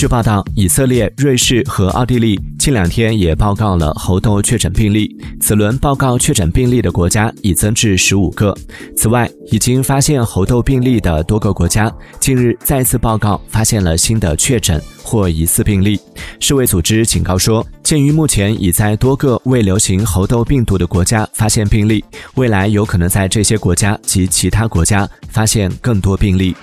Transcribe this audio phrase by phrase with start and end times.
[0.00, 8.56] 据报道以色列瑞士和奥地利近两天也报告了猴痘确诊病例此轮报告确诊病例的国家已增至十五个。
[8.96, 16.00] 此外已经发现猴痘病例的多个国家近日再次报告发现了新的确诊或疑似病例。
[16.40, 22.02] 世卫组织警告说鉴于目前已在多个未流行猴痘病毒的国家发现病例
[22.36, 26.56] 未来有可能在这些国家及其他国家发现更多病例。